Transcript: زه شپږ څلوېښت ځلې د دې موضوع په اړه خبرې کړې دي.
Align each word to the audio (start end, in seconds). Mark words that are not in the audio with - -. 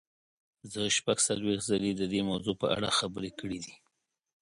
زه 0.71 0.81
شپږ 0.97 1.17
څلوېښت 1.27 1.65
ځلې 1.71 1.91
د 1.95 2.01
دې 2.11 2.21
موضوع 2.29 2.55
په 2.61 2.67
اړه 2.75 2.89
خبرې 2.99 3.31
کړې 3.39 3.59
دي. 3.65 3.73